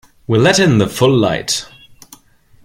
[0.25, 1.67] We'll let in the full light.